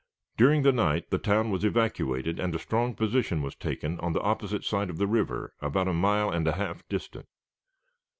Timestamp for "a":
2.55-2.57, 5.87-5.93, 6.47-6.53